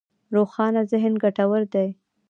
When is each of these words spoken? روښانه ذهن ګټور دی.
روښانه 0.35 0.81
ذهن 0.91 1.13
ګټور 1.23 1.61
دی. 1.73 1.87